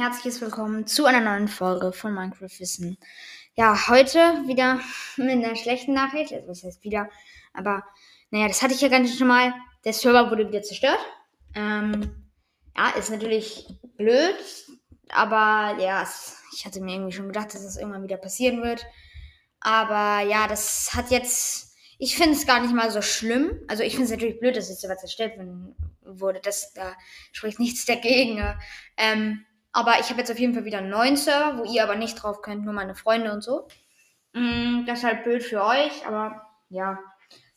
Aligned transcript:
herzliches 0.00 0.40
Willkommen 0.40 0.86
zu 0.86 1.04
einer 1.04 1.20
neuen 1.20 1.46
Folge 1.46 1.92
von 1.92 2.14
Minecraft 2.14 2.58
Wissen. 2.58 2.96
Ja, 3.54 3.88
heute 3.88 4.18
wieder 4.46 4.80
mit 5.18 5.28
einer 5.28 5.54
schlechten 5.56 5.92
Nachricht. 5.92 6.32
Also, 6.32 6.48
was 6.48 6.64
heißt 6.64 6.82
wieder? 6.82 7.10
Aber, 7.52 7.84
naja, 8.30 8.48
das 8.48 8.62
hatte 8.62 8.72
ich 8.72 8.80
ja 8.80 8.88
ganz 8.88 9.14
schon 9.18 9.28
mal. 9.28 9.52
Der 9.84 9.92
Server 9.92 10.30
wurde 10.30 10.48
wieder 10.48 10.62
zerstört. 10.62 10.98
Ähm, 11.54 12.30
ja, 12.74 12.88
ist 12.98 13.10
natürlich 13.10 13.66
blöd. 13.98 14.36
Aber 15.10 15.78
ja, 15.82 16.08
ich 16.54 16.64
hatte 16.64 16.80
mir 16.80 16.94
irgendwie 16.94 17.12
schon 17.12 17.26
gedacht, 17.26 17.52
dass 17.52 17.62
das 17.62 17.76
irgendwann 17.76 18.04
wieder 18.04 18.16
passieren 18.16 18.62
wird. 18.62 18.86
Aber 19.60 20.26
ja, 20.26 20.48
das 20.48 20.94
hat 20.94 21.10
jetzt. 21.10 21.76
Ich 21.98 22.16
finde 22.16 22.38
es 22.38 22.46
gar 22.46 22.62
nicht 22.62 22.72
mal 22.72 22.90
so 22.90 23.02
schlimm. 23.02 23.60
Also, 23.68 23.82
ich 23.82 23.92
finde 23.92 24.06
es 24.06 24.12
natürlich 24.12 24.40
blöd, 24.40 24.56
dass 24.56 24.68
der 24.68 24.76
Server 24.76 24.96
zerstört 24.96 25.34
wurde. 26.00 26.40
Das, 26.42 26.72
da 26.72 26.96
spricht 27.32 27.60
nichts 27.60 27.84
dagegen. 27.84 28.42
Ähm, 28.96 29.44
aber 29.72 30.00
ich 30.00 30.08
habe 30.10 30.18
jetzt 30.18 30.30
auf 30.30 30.38
jeden 30.38 30.54
Fall 30.54 30.64
wieder 30.64 30.78
einen 30.78 30.90
neuen 30.90 31.16
Server, 31.16 31.58
wo 31.58 31.64
ihr 31.64 31.82
aber 31.82 31.96
nicht 31.96 32.16
drauf 32.16 32.42
könnt, 32.42 32.64
nur 32.64 32.74
meine 32.74 32.94
Freunde 32.94 33.32
und 33.32 33.42
so. 33.42 33.68
Mm, 34.32 34.84
das 34.86 34.98
ist 34.98 35.04
halt 35.04 35.24
blöd 35.24 35.42
für 35.42 35.64
euch, 35.64 36.06
aber 36.06 36.42
ja, 36.68 36.98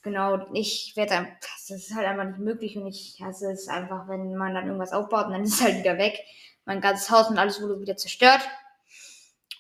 genau. 0.02 0.48
Ich 0.54 0.94
werde 0.96 1.28
das 1.42 1.70
ist 1.70 1.96
halt 1.96 2.08
einfach 2.08 2.26
nicht 2.26 2.40
möglich 2.40 2.78
und 2.78 2.88
ich 2.88 3.20
hasse 3.24 3.52
es 3.52 3.68
einfach, 3.68 4.08
wenn 4.08 4.36
man 4.36 4.54
dann 4.54 4.68
irgendwas 4.68 4.94
aufbaut 4.94 5.26
und 5.26 5.34
dann 5.34 5.44
ist 5.44 5.56
es 5.56 5.62
halt 5.62 5.80
wieder 5.80 5.98
weg. 5.98 6.20
Mein 6.66 6.82
ganzes 6.82 7.10
Haus 7.10 7.30
und 7.30 7.38
alles 7.38 7.62
wurde 7.62 7.80
wieder 7.82 7.98
zerstört. 7.98 8.42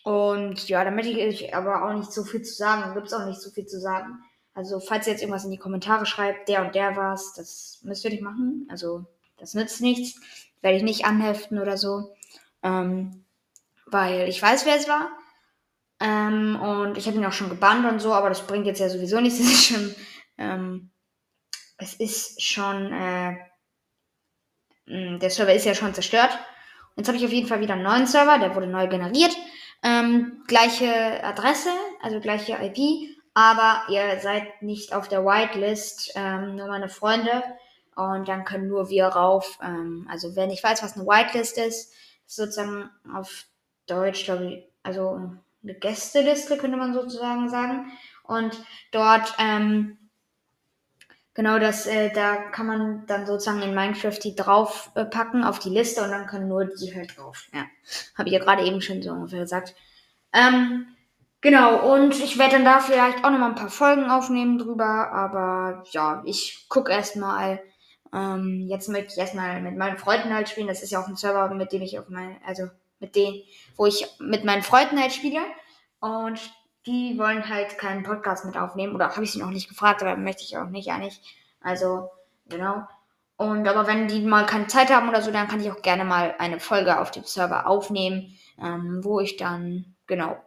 Und 0.04 0.68
ja, 0.68 0.84
da 0.84 0.92
möchte 0.92 1.12
ich 1.12 1.56
aber 1.56 1.86
auch 1.86 1.94
nicht 1.94 2.12
so 2.12 2.24
viel 2.24 2.42
zu 2.42 2.54
sagen. 2.54 2.94
Gibt 2.94 3.08
es 3.08 3.14
auch 3.14 3.26
nicht 3.26 3.42
so 3.42 3.50
viel 3.52 3.66
zu 3.66 3.80
sagen. 3.80 4.20
Also, 4.54 4.80
falls 4.80 5.08
ihr 5.08 5.14
jetzt 5.14 5.22
irgendwas 5.22 5.45
in 5.45 5.52
die 5.52 5.58
Kommentare 5.58 6.06
schreibt, 6.06 6.48
der 6.48 6.64
und 6.64 6.76
der 6.76 6.95
war's, 6.95 7.34
das 7.34 7.80
müsst 7.84 8.04
ihr 8.04 8.12
nicht 8.12 8.22
machen. 8.22 8.67
Also, 8.70 9.06
das 9.38 9.54
nützt 9.54 9.82
nichts. 9.82 10.20
Werde 10.62 10.78
ich 10.78 10.84
nicht 10.84 11.06
anheften 11.06 11.60
oder 11.60 11.78
so. 11.78 12.14
Ähm, 12.64 13.25
weil 13.86 14.28
ich 14.28 14.42
weiß, 14.42 14.66
wer 14.66 14.75
es 14.75 14.88
war. 14.88 15.09
Ähm, 16.00 16.59
und 16.59 16.97
ich 16.97 17.08
habe 17.08 17.17
ihn 17.17 17.25
auch 17.25 17.33
schon 17.33 17.50
gebannt 17.50 17.86
und 17.86 18.00
so, 18.00 18.14
aber 18.14 18.30
das 18.30 18.45
bringt 18.45 18.66
jetzt 18.66 18.80
ja 18.80 18.89
sowieso 18.89 19.20
nichts. 19.20 19.39
Es 19.44 19.50
ist 19.50 19.66
schon, 19.66 19.95
ähm, 20.38 20.92
es 21.78 21.94
ist 21.94 22.42
schon, 22.42 22.92
äh, 22.92 23.31
mm, 24.86 25.20
der 25.20 25.30
Server 25.30 25.53
ist 25.53 25.66
ja 25.66 25.75
schon 25.75 25.94
zerstört. 25.94 26.38
Jetzt 26.95 27.08
habe 27.08 27.17
ich 27.17 27.25
auf 27.25 27.31
jeden 27.31 27.47
Fall 27.47 27.59
wieder 27.59 27.73
einen 27.73 27.83
neuen 27.83 28.08
Server, 28.08 28.38
der 28.39 28.55
wurde 28.55 28.67
neu 28.67 28.88
generiert. 28.88 29.36
Ähm, 29.83 30.44
gleiche 30.48 31.23
Adresse, 31.23 31.70
also 32.02 32.20
gleiche 32.20 32.53
IP, 32.53 33.09
aber 33.33 33.83
ihr 33.89 34.20
seid 34.20 34.61
nicht 34.61 34.94
auf 34.94 35.08
der 35.08 35.25
Whitelist, 35.25 36.11
ähm, 36.16 36.55
nur 36.55 36.67
meine 36.67 36.89
Freunde. 36.89 37.44
Und 37.95 38.27
dann 38.27 38.44
können 38.44 38.67
nur 38.67 38.89
wir 38.89 39.05
rauf. 39.05 39.59
Ähm, 39.61 40.08
also 40.09 40.36
wenn 40.36 40.50
ich 40.50 40.64
weiß, 40.64 40.83
was 40.83 40.95
eine 40.95 41.05
Whitelist 41.05 41.58
ist, 41.58 41.94
sozusagen 42.26 42.90
auf 43.14 43.46
Deutsch, 43.88 44.26
glaube 44.26 44.46
ich, 44.46 44.64
also 44.84 45.32
eine 45.64 45.74
Gästeliste 45.76 46.58
könnte 46.58 46.78
man 46.78 46.94
sozusagen 46.94 47.50
sagen. 47.50 47.92
Und 48.24 48.58
dort, 48.92 49.34
ähm, 49.40 49.98
genau 51.34 51.60
das, 51.60 51.88
äh, 51.88 52.12
da 52.12 52.36
kann 52.36 52.68
man 52.68 53.06
dann 53.06 53.26
sozusagen 53.26 53.62
in 53.62 53.76
Minecraft 53.76 54.20
die 54.24 54.36
drauf 54.36 54.92
äh, 54.96 55.06
auf 55.44 55.60
die 55.60 55.70
Liste 55.70 56.04
und 56.04 56.12
dann 56.12 56.28
können 56.28 56.48
nur 56.48 56.66
die 56.66 56.96
halt 56.96 57.18
drauf. 57.18 57.48
Ja, 57.54 57.66
habe 58.18 58.30
ich 58.30 58.34
ja 58.34 58.40
gerade 58.40 58.64
eben 58.64 58.82
schon 58.82 59.02
so 59.02 59.12
ungefähr 59.12 59.42
gesagt. 59.42 59.76
Ähm, 60.34 60.88
genau, 61.42 61.94
und 61.94 62.16
ich 62.20 62.38
werde 62.38 62.54
dann 62.54 62.66
da 62.66 62.80
vielleicht 62.80 63.24
auch 63.24 63.30
nochmal 63.32 63.50
ein 63.50 63.56
paar 63.56 63.70
Folgen 63.70 64.10
aufnehmen 64.10 64.58
drüber, 64.58 65.12
aber 65.12 65.84
ja, 65.92 66.24
ich 66.26 66.66
gucke 66.70 66.92
erstmal 66.92 67.62
ähm, 68.14 68.67
jetzt 68.67 68.89
möchte 68.89 69.14
ich 69.14 69.17
erstmal 69.17 69.61
mit 69.61 69.76
meinen 69.77 69.98
Freunden 69.98 70.33
halt 70.33 70.49
spielen. 70.49 70.67
Das 70.67 70.83
ist 70.83 70.92
ja 70.92 71.02
auch 71.02 71.08
ein 71.08 71.15
Server, 71.15 71.54
mit 71.54 71.71
dem 71.71 71.82
ich 71.82 71.98
auf 71.98 72.10
mein, 72.10 72.38
also 72.45 72.67
mit 72.99 73.15
denen, 73.15 73.42
wo 73.76 73.86
ich 73.86 74.05
mit 74.20 74.45
meinen 74.45 74.64
Freunden 74.64 74.99
halt 74.99 75.14
spiele. 75.14 75.42
Und 75.99 76.39
die 76.86 77.17
wollen 77.17 77.49
halt 77.49 77.77
keinen 77.77 78.04
Podcast 78.04 78.45
mit 78.45 78.58
aufnehmen. 78.58 78.95
Oder 78.95 79.10
habe 79.10 79.23
ich 79.23 79.32
sie 79.32 79.39
noch 79.39 79.49
nicht 79.49 79.70
gefragt, 79.70 80.02
aber 80.02 80.15
möchte 80.15 80.43
ich 80.43 80.58
auch 80.58 80.70
nicht 80.70 80.92
eigentlich. 80.92 81.20
Also, 81.61 82.10
genau. 82.48 82.83
Und 83.38 83.67
aber 83.67 83.88
wenn 83.88 84.08
die 84.08 84.21
mal 84.21 84.45
keine 84.45 84.67
Zeit 84.67 84.92
haben 84.92 85.09
oder 85.09 85.21
so, 85.21 85.32
dann 85.32 85.48
kann 85.48 85.59
ich 85.59 85.71
auch 85.71 85.82
gerne 85.82 86.05
mal 86.05 86.36
eine 86.38 86.59
Folge 86.59 86.99
auf 86.99 87.11
dem 87.11 87.23
Server 87.23 87.67
aufnehmen, 87.67 88.38
ähm, 88.61 89.04
wo 89.04 89.20
ich 89.20 89.38
dann, 89.38 89.95
genau, 90.08 90.38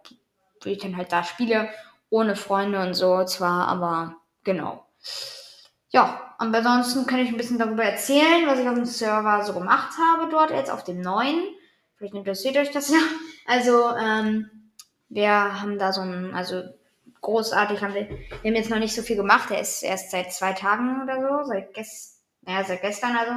wo 0.62 0.70
ich 0.70 0.78
dann 0.78 0.96
halt 0.96 1.10
da 1.12 1.24
spiele, 1.24 1.68
ohne 2.10 2.36
Freunde 2.36 2.80
und 2.80 2.94
so 2.94 3.24
zwar, 3.24 3.66
aber 3.68 4.16
genau 4.44 4.86
ja, 5.96 6.25
und 6.38 6.54
ansonsten 6.54 7.06
kann 7.06 7.20
ich 7.20 7.28
ein 7.28 7.36
bisschen 7.36 7.58
darüber 7.58 7.84
erzählen, 7.84 8.46
was 8.46 8.58
ich 8.58 8.68
auf 8.68 8.74
dem 8.74 8.84
Server 8.84 9.44
so 9.44 9.54
gemacht 9.54 9.96
habe 9.98 10.30
dort, 10.30 10.50
jetzt 10.50 10.70
auf 10.70 10.84
dem 10.84 11.00
neuen. 11.00 11.42
Vielleicht 11.96 12.14
interessiert 12.14 12.56
euch 12.56 12.70
das 12.70 12.90
ja. 12.90 12.98
Also, 13.46 13.90
ähm, 13.96 14.50
wir 15.08 15.30
haben 15.30 15.78
da 15.78 15.92
so 15.92 16.02
ein, 16.02 16.34
also 16.34 16.62
großartig 17.20 17.80
haben 17.80 17.94
wir, 17.94 18.08
wir 18.08 18.50
haben 18.50 18.56
jetzt 18.56 18.70
noch 18.70 18.78
nicht 18.78 18.94
so 18.94 19.02
viel 19.02 19.16
gemacht. 19.16 19.50
Der 19.50 19.60
ist 19.60 19.82
erst 19.82 20.10
seit 20.10 20.32
zwei 20.32 20.52
Tagen 20.52 21.02
oder 21.02 21.20
so, 21.20 21.48
seit 21.48 21.72
gestern, 21.74 22.22
ja, 22.46 22.64
seit 22.64 22.82
gestern 22.82 23.16
also. 23.16 23.32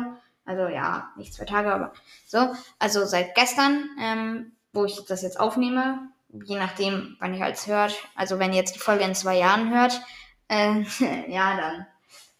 Also 0.46 0.68
ja, 0.68 1.12
nicht 1.16 1.34
zwei 1.34 1.46
Tage, 1.46 1.72
aber 1.72 1.94
so. 2.26 2.56
Also 2.80 3.06
seit 3.06 3.36
gestern, 3.36 3.88
ähm, 4.02 4.54
wo 4.74 4.84
ich 4.86 5.06
das 5.06 5.22
jetzt 5.22 5.40
aufnehme, 5.40 6.10
je 6.32 6.58
nachdem, 6.58 7.18
wann 7.20 7.36
ihr 7.36 7.46
es 7.46 7.68
hört. 7.68 7.96
Also 8.16 8.40
wenn 8.40 8.52
ihr 8.52 8.60
jetzt 8.60 8.74
die 8.76 8.80
Folge 8.80 9.04
in 9.04 9.14
zwei 9.14 9.38
Jahren 9.38 9.72
hört, 9.72 10.02
äh, 10.48 10.82
ja, 11.28 11.56
dann 11.56 11.86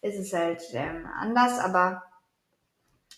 ist 0.02 0.18
es 0.18 0.32
halt 0.32 0.62
ähm, 0.72 1.06
anders, 1.18 1.58
aber 1.58 2.02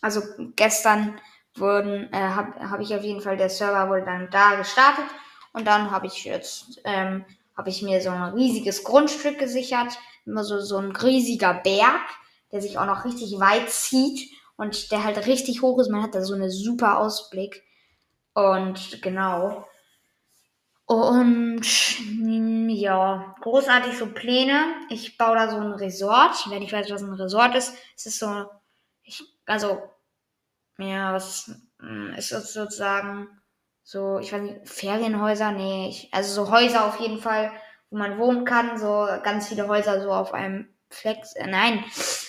also 0.01 0.23
gestern 0.57 1.21
wurden, 1.57 2.13
äh, 2.13 2.19
habe 2.19 2.71
hab 2.71 2.81
ich 2.81 2.95
auf 2.95 3.03
jeden 3.03 3.21
Fall, 3.21 3.37
der 3.37 3.51
Server 3.51 3.89
wurde 3.89 4.05
dann 4.05 4.31
da 4.31 4.57
gestartet 4.57 5.05
und 5.53 5.67
dann 5.67 5.91
habe 5.91 6.07
ich 6.07 6.25
jetzt, 6.25 6.81
ähm, 6.85 7.25
habe 7.57 7.71
ich 7.71 7.83
mir 7.83 8.01
so 8.01 8.11
ein 8.11 8.35
riesiges 8.35 8.85
Grundstück 8.85 9.39
gesichert, 9.39 9.99
immer 10.25 10.45
so, 10.45 10.61
so 10.61 10.79
ein 10.79 10.95
riesiger 10.97 11.55
Berg, 11.55 12.03
der 12.51 12.61
sich 12.61 12.79
auch 12.79 12.87
noch 12.87 13.05
richtig 13.05 13.39
weit 13.39 13.71
zieht 13.71 14.31
und 14.57 14.91
der 14.93 15.05
halt 15.05 15.27
richtig 15.27 15.63
hoch 15.63 15.79
ist. 15.79 15.91
Man 15.91 16.03
hat 16.03 16.15
da 16.15 16.23
so 16.23 16.35
einen 16.35 16.51
super 16.51 16.99
Ausblick. 16.99 17.63
Und 18.35 19.03
genau. 19.03 19.67
Und 20.87 21.67
ja, 22.93 23.35
großartig 23.41 23.97
so 23.97 24.07
Pläne. 24.13 24.75
Ich 24.91 25.17
baue 25.17 25.37
da 25.37 25.51
so 25.51 25.57
ein 25.57 25.73
Resort. 25.73 26.35
Wenn 26.51 26.63
ich 26.63 26.73
weiß, 26.73 26.91
was 26.91 27.03
ein 27.03 27.15
Resort 27.15 27.55
ist, 27.55 27.75
es 27.97 28.07
ist 28.07 28.19
so, 28.19 28.47
ich, 29.03 29.23
also, 29.47 29.83
ja, 30.79 31.13
was 31.15 31.51
hm, 31.81 32.15
ist 32.15 32.33
das 32.33 32.53
sozusagen 32.53 33.29
so, 33.83 34.19
ich 34.19 34.33
weiß 34.33 34.43
nicht, 34.43 34.69
Ferienhäuser? 34.69 35.53
Nee, 35.53 35.89
ich, 35.89 36.13
also 36.13 36.45
so 36.45 36.51
Häuser 36.53 36.87
auf 36.87 37.01
jeden 37.01 37.21
Fall, 37.21 37.53
wo 37.91 37.97
man 37.99 38.19
wohnen 38.19 38.45
kann, 38.45 38.79
so 38.79 39.09
ganz 39.23 39.49
viele 39.49 39.69
Häuser 39.69 40.03
so 40.03 40.13
auf 40.13 40.35
einem 40.35 40.72
Flex, 40.93 41.35
äh, 41.35 41.47
nein, 41.47 41.85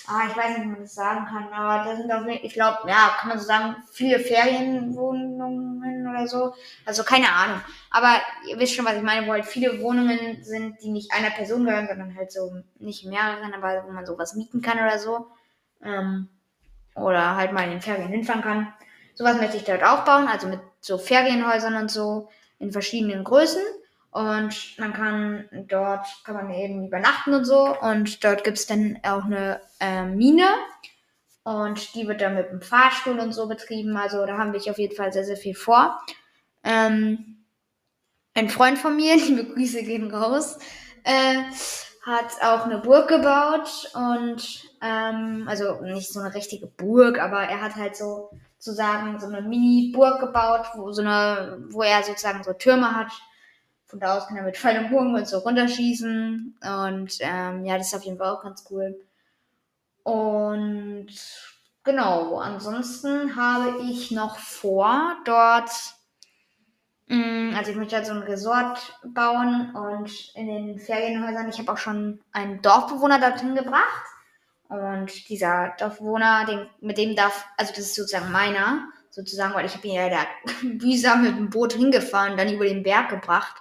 ah, 0.06 0.22
ich 0.28 0.36
weiß 0.36 0.48
nicht, 0.50 0.62
wie 0.62 0.70
man 0.70 0.80
das 0.80 0.94
sagen 0.94 1.26
kann, 1.26 1.52
aber 1.52 1.84
da 1.90 1.96
sind 1.96 2.10
auch, 2.12 2.26
ich 2.26 2.52
glaube, 2.52 2.88
ja, 2.88 3.16
kann 3.18 3.28
man 3.28 3.38
so 3.38 3.44
sagen, 3.44 3.76
viele 3.92 4.18
Ferienwohnungen 4.18 6.06
oder 6.08 6.26
so. 6.26 6.54
Also 6.84 7.04
keine 7.04 7.32
Ahnung. 7.32 7.60
Aber 7.90 8.20
ihr 8.48 8.58
wisst 8.58 8.74
schon, 8.74 8.84
was 8.84 8.96
ich 8.96 9.02
meine, 9.02 9.26
wo 9.26 9.32
halt 9.32 9.46
viele 9.46 9.80
Wohnungen 9.80 10.42
sind, 10.42 10.82
die 10.82 10.90
nicht 10.90 11.12
einer 11.12 11.30
Person 11.30 11.64
gehören, 11.64 11.88
sondern 11.88 12.14
halt 12.16 12.32
so 12.32 12.62
nicht 12.78 13.04
mehreren, 13.06 13.54
aber 13.54 13.84
wo 13.86 13.92
man 13.92 14.06
sowas 14.06 14.34
mieten 14.34 14.62
kann 14.62 14.78
oder 14.78 14.98
so. 14.98 15.26
Ähm, 15.82 16.28
oder 16.94 17.36
halt 17.36 17.52
mal 17.52 17.64
in 17.64 17.70
den 17.70 17.80
Ferien 17.82 18.08
hinfahren 18.08 18.42
kann. 18.42 18.72
Sowas 19.14 19.36
möchte 19.38 19.56
ich 19.56 19.64
dort 19.64 19.82
auch 19.82 20.04
bauen, 20.04 20.28
also 20.28 20.46
mit 20.48 20.60
so 20.80 20.98
Ferienhäusern 20.98 21.76
und 21.76 21.90
so 21.90 22.28
in 22.58 22.72
verschiedenen 22.72 23.24
Größen. 23.24 23.62
Und 24.14 24.78
man 24.78 24.92
kann 24.92 25.48
dort 25.68 26.06
kann 26.22 26.36
man 26.36 26.50
eben 26.50 26.86
übernachten 26.86 27.34
und 27.34 27.44
so. 27.44 27.76
Und 27.80 28.22
dort 28.22 28.44
gibt 28.44 28.58
es 28.58 28.66
dann 28.66 29.00
auch 29.02 29.24
eine 29.24 29.60
äh, 29.80 30.04
Mine. 30.04 30.46
Und 31.42 31.96
die 31.96 32.06
wird 32.06 32.20
dann 32.20 32.36
mit 32.36 32.48
dem 32.48 32.62
Fahrstuhl 32.62 33.18
und 33.18 33.32
so 33.32 33.48
betrieben. 33.48 33.96
Also 33.96 34.24
da 34.24 34.38
haben 34.38 34.52
wir 34.52 34.60
auf 34.70 34.78
jeden 34.78 34.94
Fall 34.94 35.12
sehr, 35.12 35.24
sehr 35.24 35.36
viel 35.36 35.56
vor. 35.56 36.00
Ähm, 36.62 37.44
ein 38.34 38.48
Freund 38.48 38.78
von 38.78 38.94
mir, 38.94 39.16
liebe 39.16 39.52
Grüße 39.52 39.82
gehen 39.82 40.14
raus, 40.14 40.60
äh, 41.02 41.42
hat 42.06 42.40
auch 42.40 42.66
eine 42.66 42.78
Burg 42.78 43.08
gebaut 43.08 43.90
und 43.94 44.70
ähm, 44.80 45.46
also 45.48 45.80
nicht 45.80 46.12
so 46.12 46.20
eine 46.20 46.32
richtige 46.32 46.68
Burg, 46.68 47.18
aber 47.18 47.42
er 47.42 47.62
hat 47.62 47.74
halt 47.74 47.96
so 47.96 48.30
sozusagen 48.58 49.18
so 49.18 49.26
eine 49.26 49.42
Mini-Burg 49.42 50.20
gebaut, 50.20 50.66
wo 50.74 50.92
so 50.92 51.02
eine, 51.02 51.66
wo 51.70 51.82
er 51.82 52.04
sozusagen 52.04 52.44
so 52.44 52.52
Türme 52.52 52.94
hat 52.94 53.10
von 53.94 54.00
da 54.00 54.16
aus 54.16 54.26
kann 54.26 54.36
er 54.36 54.42
mit 54.42 54.56
Pfeil 54.56 54.84
und 54.84 54.90
Bogen 54.90 55.14
und 55.14 55.28
so 55.28 55.38
runterschießen. 55.38 56.58
Und 56.60 57.16
ähm, 57.20 57.64
ja, 57.64 57.78
das 57.78 57.88
ist 57.88 57.94
auf 57.94 58.02
jeden 58.02 58.18
Fall 58.18 58.30
auch 58.30 58.42
ganz 58.42 58.64
cool. 58.68 59.00
Und 60.02 61.06
genau, 61.84 62.38
ansonsten 62.38 63.36
habe 63.36 63.82
ich 63.84 64.10
noch 64.10 64.36
vor, 64.38 65.16
dort, 65.24 65.70
mm, 67.06 67.54
also 67.56 67.70
ich 67.70 67.76
möchte 67.76 67.94
halt 67.94 68.06
so 68.06 68.14
ein 68.14 68.24
Resort 68.24 68.98
bauen 69.04 69.72
und 69.76 70.10
in 70.34 70.48
den 70.48 70.80
Ferienhäusern, 70.80 71.48
ich 71.48 71.60
habe 71.60 71.70
auch 71.70 71.78
schon 71.78 72.20
einen 72.32 72.62
Dorfbewohner 72.62 73.20
dorthin 73.20 73.54
gebracht. 73.54 74.06
Und 74.66 75.28
dieser 75.28 75.72
Dorfbewohner, 75.78 76.46
den, 76.46 76.66
mit 76.80 76.98
dem 76.98 77.14
darf, 77.14 77.46
also 77.56 77.70
das 77.70 77.84
ist 77.84 77.94
sozusagen 77.94 78.32
meiner, 78.32 78.88
sozusagen, 79.10 79.54
weil 79.54 79.66
ich 79.66 79.76
habe 79.76 79.86
ihn 79.86 79.94
ja 79.94 80.08
da 80.08 80.26
mühsam 80.62 81.22
mit 81.22 81.36
dem 81.36 81.50
Boot 81.50 81.74
hingefahren, 81.74 82.36
dann 82.36 82.52
über 82.52 82.64
den 82.64 82.82
Berg 82.82 83.10
gebracht, 83.10 83.60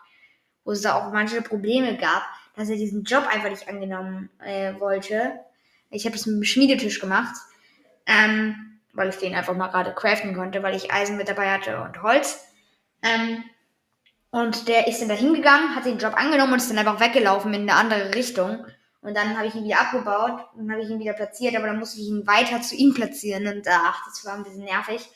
wo 0.64 0.72
es 0.72 0.82
da 0.82 0.96
auch 0.96 1.12
manche 1.12 1.42
Probleme 1.42 1.98
gab, 1.98 2.24
dass 2.56 2.70
er 2.70 2.76
diesen 2.76 3.04
Job 3.04 3.26
einfach 3.28 3.50
nicht 3.50 3.68
angenommen 3.68 4.30
äh, 4.44 4.80
wollte. 4.80 5.40
Ich 5.90 6.06
habe 6.06 6.16
das 6.16 6.26
mit 6.26 6.36
dem 6.36 6.44
Schmiedetisch 6.44 7.00
gemacht, 7.00 7.36
ähm, 8.06 8.80
weil 8.94 9.10
ich 9.10 9.18
den 9.18 9.36
einfach 9.36 9.56
mal 9.56 9.68
gerade 9.68 9.94
craften 9.94 10.36
konnte, 10.36 10.64
weil 10.64 10.76
ich 10.76 10.92
Eisen 10.92 11.18
mit 11.18 11.28
dabei 11.28 11.52
hatte 11.52 11.82
und 11.82 12.02
Holz. 12.02 12.46
Ähm, 13.02 13.44
und 14.32 14.68
der 14.68 14.88
ist 14.88 15.00
dann 15.00 15.10
da 15.10 15.16
hingegangen, 15.16 15.76
hat 15.76 15.86
den 15.86 16.00
Job 16.00 16.16
angenommen 16.16 16.54
und 16.54 16.58
ist 16.60 16.70
dann 16.70 16.80
einfach 16.80 17.00
weggelaufen 17.00 17.54
in 17.54 17.70
eine 17.70 17.76
andere 17.76 18.16
Richtung. 18.16 18.66
Und 19.02 19.16
dann 19.16 19.38
habe 19.38 19.48
ich 19.48 19.56
ihn 19.56 19.66
wieder 19.66 19.82
abgebaut 19.82 20.48
und 20.56 20.72
habe 20.72 20.82
ich 20.82 20.90
ihn 20.90 21.00
wieder 21.00 21.14
platziert, 21.14 21.56
aber 21.56 21.68
dann 21.68 21.78
musste 21.78 22.00
ich 22.00 22.08
ihn 22.08 22.26
weiter 22.26 22.62
zu 22.62 22.76
ihm 22.76 22.94
platzieren 22.94 23.48
und 23.48 23.68
ach, 23.68 24.06
das 24.08 24.26
war 24.26 24.34
ein 24.34 24.44
bisschen 24.44 24.64
nervig. 24.64 25.08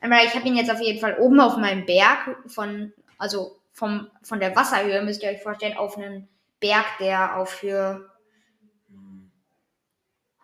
Aber 0.00 0.22
ich 0.24 0.34
habe 0.34 0.46
ihn 0.46 0.56
jetzt 0.56 0.70
auf 0.70 0.80
jeden 0.80 1.00
Fall 1.00 1.18
oben 1.18 1.40
auf 1.40 1.56
meinem 1.56 1.84
Berg 1.84 2.36
von, 2.46 2.92
also 3.18 3.56
vom, 3.72 4.10
von 4.22 4.40
der 4.40 4.54
Wasserhöhe, 4.54 5.02
müsst 5.02 5.22
ihr 5.22 5.30
euch 5.30 5.42
vorstellen, 5.42 5.76
auf 5.76 5.96
einen 5.96 6.28
Berg, 6.60 6.86
der 7.00 7.36
auf 7.36 7.62
Höhe 7.62 8.08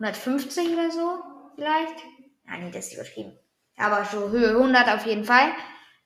150 0.00 0.70
oder 0.70 0.90
so 0.90 1.22
vielleicht. 1.54 1.96
Ja, 2.46 2.56
nee, 2.58 2.70
das 2.70 2.86
ist 2.86 2.94
übertrieben. 2.94 3.38
Aber 3.76 4.04
so 4.04 4.30
Höhe 4.30 4.50
100 4.50 4.88
auf 4.88 5.06
jeden 5.06 5.24
Fall 5.24 5.52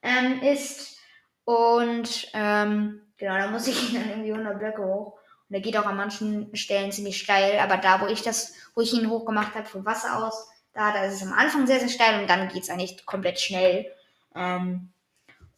ähm, 0.02 0.40
ist. 0.42 0.98
Und 1.44 2.28
ähm, 2.34 3.02
genau, 3.16 3.36
da 3.36 3.48
muss 3.48 3.66
ich 3.68 3.92
dann 3.92 4.08
irgendwie 4.08 4.32
100 4.32 4.58
Blöcke 4.58 4.84
hoch. 4.84 5.18
Und 5.48 5.52
der 5.52 5.60
geht 5.60 5.76
auch 5.76 5.86
an 5.86 5.96
manchen 5.96 6.54
Stellen 6.56 6.92
ziemlich 6.92 7.20
steil. 7.20 7.58
Aber 7.58 7.76
da, 7.76 8.00
wo 8.00 8.06
ich 8.06 8.22
das, 8.22 8.54
wo 8.74 8.80
ich 8.80 8.92
ihn 8.92 9.10
hochgemacht 9.10 9.54
habe 9.54 9.66
vom 9.66 9.84
Wasser 9.84 10.24
aus, 10.24 10.48
da, 10.72 10.92
da 10.92 11.04
ist 11.04 11.14
es 11.14 11.22
am 11.22 11.34
Anfang 11.34 11.66
sehr, 11.66 11.80
sehr 11.80 11.90
steil 11.90 12.20
und 12.20 12.30
dann 12.30 12.48
geht 12.48 12.62
es 12.62 12.70
eigentlich 12.70 13.04
komplett 13.04 13.38
schnell. 13.38 13.92
Ähm, 14.34 14.90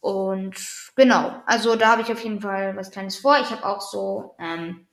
und 0.05 0.55
genau, 0.95 1.41
also 1.47 1.75
da 1.75 1.87
habe 1.87 2.03
ich 2.03 2.11
auf 2.11 2.23
jeden 2.23 2.39
Fall 2.39 2.77
was 2.77 2.91
Kleines 2.91 3.17
vor. 3.17 3.39
Ich 3.41 3.49
habe 3.49 3.65
auch 3.65 3.81
so 3.81 4.35
ähm, 4.37 4.85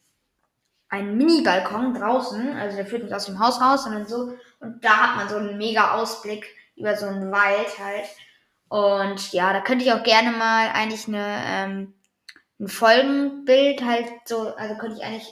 einen 0.89 1.19
Mini-Balkon 1.19 1.93
draußen, 1.93 2.57
also 2.57 2.79
der 2.79 2.87
führt 2.87 3.03
nicht 3.03 3.13
aus 3.13 3.27
dem 3.27 3.39
Haus 3.39 3.61
raus, 3.61 3.85
sondern 3.85 4.07
so. 4.07 4.33
Und 4.61 4.83
da 4.83 5.09
hat 5.09 5.17
man 5.17 5.29
so 5.29 5.37
einen 5.37 5.59
mega 5.59 5.93
Ausblick 5.93 6.47
über 6.77 6.97
so 6.97 7.05
einen 7.05 7.31
Wald 7.31 7.79
halt. 7.79 8.07
Und 8.71 9.35
ja, 9.35 9.53
da 9.53 9.61
könnte 9.61 9.85
ich 9.85 9.93
auch 9.93 10.03
gerne 10.03 10.31
mal 10.31 10.71
eigentlich 10.71 11.07
eine, 11.07 11.43
ähm, 11.45 11.95
ein 12.59 12.69
Folgenbild 12.69 13.85
halt 13.85 14.09
so, 14.25 14.55
also 14.55 14.79
könnte 14.79 14.97
ich 14.97 15.05
eigentlich 15.05 15.29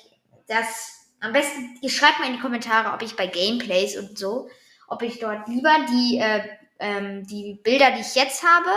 das, 0.46 1.08
am 1.20 1.32
besten, 1.32 1.78
ihr 1.80 1.88
schreibt 1.88 2.18
mal 2.18 2.26
in 2.26 2.34
die 2.34 2.42
Kommentare, 2.42 2.92
ob 2.92 3.00
ich 3.00 3.16
bei 3.16 3.28
Gameplays 3.28 3.96
und 3.96 4.18
so, 4.18 4.50
ob 4.88 5.00
ich 5.00 5.20
dort 5.20 5.48
lieber 5.48 5.74
die, 5.88 6.18
äh, 6.18 6.42
ähm, 6.80 7.26
die 7.26 7.58
Bilder, 7.62 7.92
die 7.92 8.02
ich 8.02 8.14
jetzt 8.14 8.42
habe, 8.42 8.68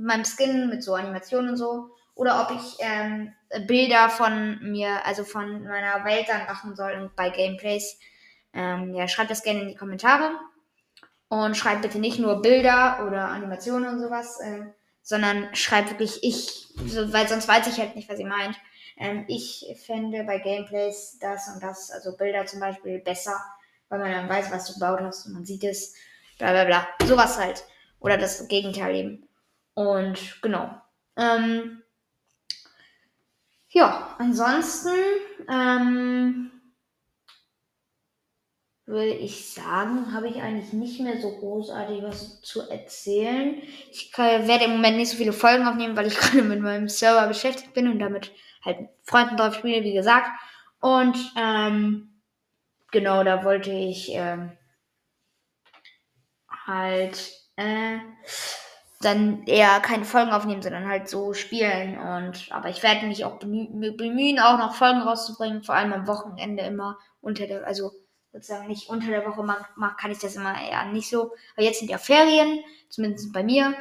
mit 0.00 0.06
meinem 0.06 0.24
Skin, 0.24 0.70
mit 0.70 0.82
so 0.82 0.94
Animationen 0.94 1.50
und 1.50 1.56
so, 1.56 1.90
oder 2.14 2.42
ob 2.42 2.56
ich 2.56 2.76
ähm, 2.80 3.32
Bilder 3.66 4.08
von 4.08 4.58
mir, 4.62 5.04
also 5.06 5.24
von 5.24 5.64
meiner 5.64 6.04
Welt 6.04 6.26
dann 6.28 6.46
machen 6.46 6.74
soll 6.74 6.92
und 6.92 7.14
bei 7.16 7.30
Gameplays. 7.30 7.98
Ähm, 8.52 8.94
ja, 8.94 9.06
schreibt 9.08 9.30
das 9.30 9.42
gerne 9.42 9.62
in 9.62 9.68
die 9.68 9.76
Kommentare. 9.76 10.32
Und 11.28 11.56
schreibt 11.56 11.82
bitte 11.82 11.98
nicht 11.98 12.18
nur 12.18 12.42
Bilder 12.42 13.06
oder 13.06 13.28
Animationen 13.28 13.88
und 13.88 14.00
sowas, 14.00 14.40
äh, 14.40 14.64
sondern 15.02 15.54
schreibt 15.54 15.90
wirklich 15.90 16.24
ich, 16.24 16.68
so, 16.86 17.12
weil 17.12 17.28
sonst 17.28 17.46
weiß 17.46 17.68
ich 17.68 17.78
halt 17.78 17.94
nicht, 17.94 18.08
was 18.08 18.18
ihr 18.18 18.26
meint. 18.26 18.56
Ähm, 18.96 19.24
ich 19.28 19.64
fände 19.86 20.24
bei 20.24 20.38
Gameplays 20.38 21.18
das 21.20 21.48
und 21.54 21.62
das, 21.62 21.90
also 21.90 22.16
Bilder 22.16 22.46
zum 22.46 22.58
Beispiel, 22.58 22.98
besser, 22.98 23.40
weil 23.88 24.00
man 24.00 24.10
dann 24.10 24.28
weiß, 24.28 24.50
was 24.50 24.66
du 24.66 24.74
gebaut 24.74 25.00
hast 25.00 25.26
und 25.26 25.34
man 25.34 25.44
sieht 25.44 25.62
es, 25.62 25.94
bla 26.38 26.50
bla 26.50 26.64
bla. 26.64 26.88
Sowas 27.06 27.38
halt. 27.38 27.64
Oder 28.00 28.18
das 28.18 28.48
Gegenteil 28.48 28.96
eben. 28.96 29.29
Und 29.80 30.42
genau. 30.42 30.78
Ähm, 31.16 31.82
ja, 33.70 34.14
ansonsten 34.18 34.92
ähm, 35.48 36.50
würde 38.84 39.14
ich 39.14 39.54
sagen, 39.54 40.12
habe 40.12 40.28
ich 40.28 40.42
eigentlich 40.42 40.74
nicht 40.74 41.00
mehr 41.00 41.18
so 41.18 41.30
großartig 41.30 42.02
was 42.02 42.42
zu 42.42 42.68
erzählen. 42.68 43.62
Ich 43.90 44.12
kann, 44.12 44.46
werde 44.46 44.64
im 44.64 44.72
Moment 44.72 44.98
nicht 44.98 45.12
so 45.12 45.16
viele 45.16 45.32
Folgen 45.32 45.66
aufnehmen, 45.66 45.96
weil 45.96 46.08
ich 46.08 46.16
gerade 46.18 46.42
mit 46.42 46.60
meinem 46.60 46.90
Server 46.90 47.26
beschäftigt 47.26 47.72
bin 47.72 47.88
und 47.88 48.00
damit 48.00 48.32
halt 48.62 48.80
mit 48.80 48.90
Freunden 49.04 49.38
drauf 49.38 49.54
spiele, 49.54 49.82
wie 49.82 49.94
gesagt. 49.94 50.28
Und 50.80 51.16
ähm, 51.38 52.20
genau, 52.90 53.24
da 53.24 53.44
wollte 53.44 53.70
ich 53.70 54.10
ähm, 54.10 54.52
halt 56.66 57.32
äh, 57.56 57.98
dann 59.00 59.44
eher 59.44 59.80
keine 59.80 60.04
Folgen 60.04 60.30
aufnehmen, 60.30 60.62
sondern 60.62 60.86
halt 60.86 61.08
so 61.08 61.32
spielen. 61.32 61.98
Und 61.98 62.52
aber 62.52 62.68
ich 62.68 62.82
werde 62.82 63.06
mich 63.06 63.24
auch 63.24 63.38
bemühen, 63.38 64.38
auch 64.38 64.58
noch 64.58 64.74
Folgen 64.74 65.00
rauszubringen, 65.00 65.62
vor 65.62 65.74
allem 65.74 65.92
am 65.92 66.06
Wochenende 66.06 66.62
immer 66.64 66.98
unter 67.22 67.46
der, 67.46 67.66
also 67.66 67.92
sozusagen 68.32 68.68
nicht 68.68 68.88
unter 68.88 69.08
der 69.08 69.26
Woche 69.26 69.42
mag, 69.42 69.98
kann 69.98 70.10
ich 70.10 70.18
das 70.18 70.36
immer 70.36 70.54
eher 70.60 70.84
nicht 70.86 71.08
so. 71.08 71.32
Aber 71.54 71.64
jetzt 71.64 71.78
sind 71.80 71.90
ja 71.90 71.98
Ferien, 71.98 72.60
zumindest 72.88 73.32
bei 73.32 73.42
mir. 73.42 73.74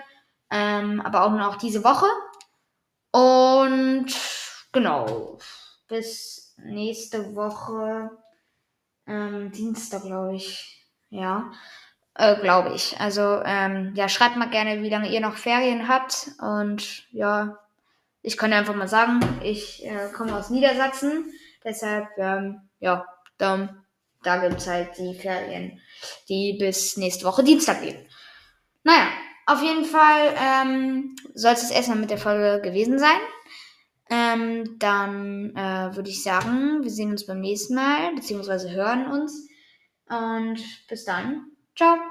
Ähm, 0.50 1.02
aber 1.02 1.26
auch 1.26 1.32
noch 1.32 1.58
diese 1.58 1.84
Woche. 1.84 2.08
Und 3.12 4.08
genau, 4.72 5.38
bis 5.88 6.56
nächste 6.58 7.36
Woche, 7.36 8.12
ähm, 9.06 9.52
Dienstag, 9.52 10.04
glaube 10.04 10.36
ich. 10.36 10.88
Ja. 11.10 11.52
Äh, 12.16 12.36
Glaube 12.42 12.74
ich. 12.76 13.00
Also 13.00 13.42
ähm, 13.46 13.94
ja, 13.96 14.10
schreibt 14.10 14.36
mal 14.36 14.50
gerne, 14.50 14.82
wie 14.82 14.90
lange 14.90 15.10
ihr 15.10 15.22
noch 15.22 15.38
Ferien 15.38 15.88
habt. 15.88 16.32
Und 16.40 17.08
ja, 17.12 17.60
ich 18.22 18.38
kann 18.38 18.54
einfach 18.54 18.76
mal 18.76 18.88
sagen, 18.88 19.20
ich 19.44 19.86
äh, 19.86 20.10
komme 20.14 20.36
aus 20.36 20.50
Niedersachsen. 20.50 21.32
Deshalb, 21.64 22.08
ähm, 22.18 22.62
ja, 22.80 23.06
da, 23.38 23.70
da 24.24 24.38
gibt 24.38 24.60
es 24.60 24.68
halt 24.68 24.98
die 24.98 25.14
Ferien, 25.14 25.80
die 26.28 26.58
bis 26.60 26.98
nächste 26.98 27.26
Woche 27.26 27.44
Dienstag 27.44 27.82
gehen. 27.82 28.06
Naja, 28.84 29.08
auf 29.46 29.62
jeden 29.62 29.86
Fall 29.86 30.34
ähm, 30.38 31.16
soll 31.34 31.54
es 31.54 31.72
erstmal 31.72 31.98
mit 31.98 32.10
der 32.10 32.18
Folge 32.18 32.62
gewesen 32.62 33.00
sein. 33.00 33.20
Ähm, 34.10 34.78
dann 34.80 35.56
äh, 35.56 35.96
würde 35.96 36.10
ich 36.10 36.24
sagen, 36.24 36.84
wir 36.84 36.90
sehen 36.90 37.12
uns 37.12 37.26
beim 37.26 37.40
nächsten 37.40 37.76
Mal, 37.76 38.14
beziehungsweise 38.16 38.72
hören 38.72 39.08
uns. 39.08 39.48
Und 40.08 40.60
bis 40.88 41.06
dann. 41.06 41.52
Ciao. 41.76 42.09